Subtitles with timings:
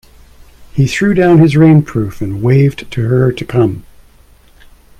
[0.73, 3.83] He threw down his rainproof and waved to her to come.